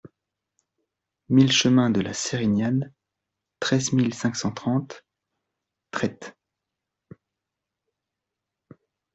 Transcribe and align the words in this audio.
mille 1.29 1.51
chemin 1.51 1.91
de 1.91 2.01
la 2.01 2.11
Sérignane, 2.15 2.91
treize 3.59 3.93
mille 3.93 4.15
cinq 4.15 4.35
cent 4.35 4.51
trente 4.51 5.05
Trets 5.91 6.35